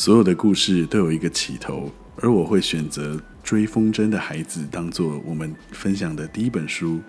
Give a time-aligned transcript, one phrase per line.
[0.00, 7.02] 所有的故事都有一个起头，而我会选择《追风筝的孩子》当做我们分享的第一本书，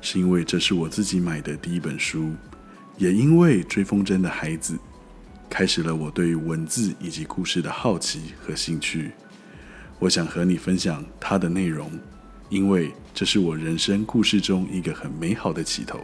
[0.00, 2.30] 是因为这是我自己买的第一本书，
[2.98, 4.74] 也因为《追风筝的孩子》
[5.50, 9.10] 开始了我对文字以及故事的好奇和兴趣。
[9.98, 11.90] 我想和你分享它的内容，
[12.48, 15.98] 因为这是我人生故事中一个很美好的起头。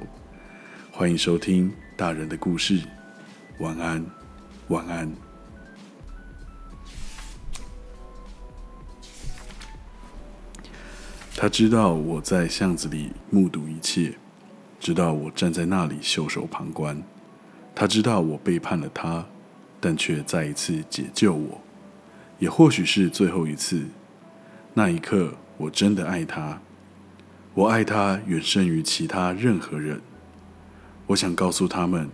[0.91, 2.81] 欢迎收听《大人的故事》，
[3.61, 4.05] 晚安，
[4.67, 5.09] 晚安。
[11.43, 14.15] 他知道我在巷子里目睹一切，
[14.79, 17.03] 知道我站在那里袖手旁观。
[17.75, 19.27] 他知道我背叛了他，
[19.81, 21.61] 但却再一次解救我，
[22.39, 23.87] 也或许是最后一次。
[24.75, 26.61] 那一刻，我真的爱他，
[27.55, 30.01] 我爱他远胜于其他任何人。
[31.09, 32.09] 我想告诉他们，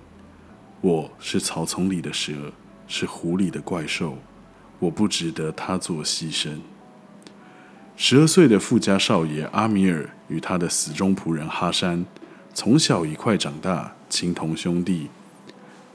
[0.80, 2.50] 我是草丛里的蛇，
[2.86, 4.16] 是湖里的怪兽，
[4.78, 6.60] 我不值得他做牺牲。
[8.00, 12.06] 十二岁的富家少爷阿米尔与他的死忠仆人哈山
[12.54, 15.08] 从小一块长大，情同兄弟。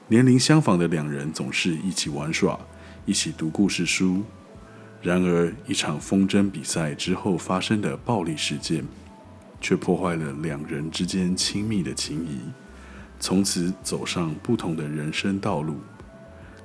[0.10, 2.60] 年龄相仿的两人总是一起玩耍，
[3.06, 4.22] 一起读故事书。
[5.02, 8.84] 然而，一场风筝比赛之后发生的暴力事件，
[9.62, 12.38] 却破坏了两人之间亲密的情谊，
[13.18, 15.78] 从此走上不同的人生道路。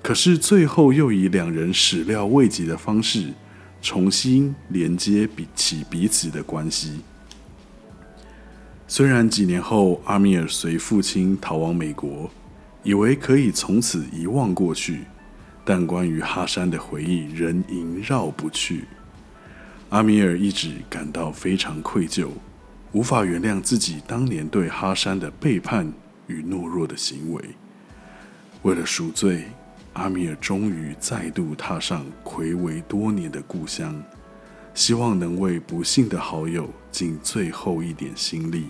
[0.02, 3.34] 可是，最后又以两人始料未及的方式。
[3.80, 7.00] 重新连接彼起彼此的关系。
[8.86, 12.30] 虽然几年后，阿米尔随父亲逃往美国，
[12.82, 15.04] 以为可以从此遗忘过去，
[15.64, 18.84] 但关于哈山的回忆仍萦绕不去。
[19.90, 22.28] 阿米尔一直感到非常愧疚，
[22.92, 25.92] 无法原谅自己当年对哈山的背叛
[26.26, 27.42] 与懦弱的行为。
[28.62, 29.44] 为了赎罪。
[29.98, 34.00] 阿米尔终于再度踏上魁违多年的故乡，
[34.72, 38.68] 希望能为不幸的好友尽最后一点心力。